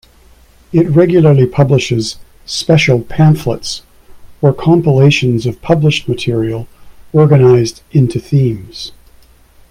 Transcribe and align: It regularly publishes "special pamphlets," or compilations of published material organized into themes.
It 0.73 0.89
regularly 0.89 1.45
publishes 1.45 2.17
"special 2.43 3.01
pamphlets," 3.01 3.83
or 4.41 4.51
compilations 4.51 5.45
of 5.45 5.61
published 5.61 6.07
material 6.07 6.67
organized 7.13 7.83
into 7.93 8.19
themes. 8.19 8.93